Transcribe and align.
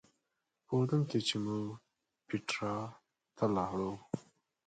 په 0.65 0.71
اردن 0.79 1.01
کې 1.09 1.19
چې 1.27 1.35
موږ 1.45 1.65
پیټرا 2.27 2.75
ته 3.37 3.45
لاړو. 3.55 3.91